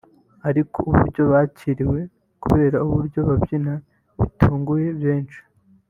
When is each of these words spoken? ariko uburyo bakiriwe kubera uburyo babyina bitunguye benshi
ariko 0.49 0.77
uburyo 0.89 1.23
bakiriwe 1.31 1.99
kubera 2.43 2.77
uburyo 2.87 3.19
babyina 3.29 3.73
bitunguye 4.19 4.89
benshi 5.03 5.41